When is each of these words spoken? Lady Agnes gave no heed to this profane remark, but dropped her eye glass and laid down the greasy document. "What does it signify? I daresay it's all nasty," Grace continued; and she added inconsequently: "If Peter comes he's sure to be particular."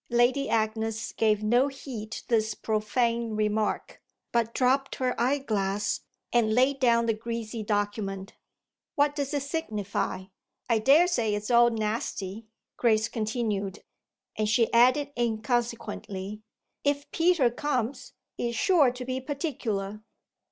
Lady 0.09 0.49
Agnes 0.49 1.11
gave 1.11 1.43
no 1.43 1.67
heed 1.67 2.11
to 2.11 2.27
this 2.27 2.55
profane 2.55 3.35
remark, 3.35 4.01
but 4.31 4.51
dropped 4.51 4.95
her 4.95 5.13
eye 5.21 5.37
glass 5.37 5.99
and 6.33 6.55
laid 6.55 6.79
down 6.79 7.05
the 7.05 7.13
greasy 7.13 7.61
document. 7.61 8.33
"What 8.95 9.15
does 9.15 9.31
it 9.31 9.43
signify? 9.43 10.23
I 10.67 10.79
daresay 10.79 11.35
it's 11.35 11.51
all 11.51 11.69
nasty," 11.69 12.47
Grace 12.77 13.09
continued; 13.09 13.83
and 14.35 14.49
she 14.49 14.73
added 14.73 15.13
inconsequently: 15.15 16.41
"If 16.83 17.11
Peter 17.11 17.51
comes 17.51 18.13
he's 18.37 18.55
sure 18.55 18.89
to 18.89 19.05
be 19.05 19.21
particular." 19.21 20.01